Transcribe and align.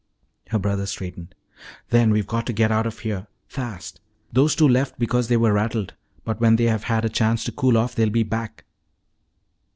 Her 0.47 0.57
brother 0.57 0.87
straightened. 0.87 1.35
"Then 1.91 2.09
we've 2.09 2.25
got 2.25 2.47
to 2.47 2.53
get 2.53 2.71
out 2.71 2.87
of 2.87 2.97
here 2.97 3.27
fast. 3.45 4.01
Those 4.33 4.55
two 4.55 4.67
left 4.67 4.97
because 4.97 5.27
they 5.27 5.37
were 5.37 5.53
rattled, 5.53 5.93
but 6.25 6.41
when 6.41 6.55
they 6.55 6.63
have 6.63 6.85
had 6.85 7.05
a 7.05 7.07
chance 7.07 7.43
to 7.43 7.51
cool 7.51 7.77
off 7.77 7.93
they'll 7.93 8.09
be 8.09 8.23
back." 8.23 8.63